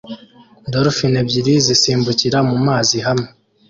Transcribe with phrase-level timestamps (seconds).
[0.71, 3.27] Dolphine ebyiri zisimbukira mu mazi hamwe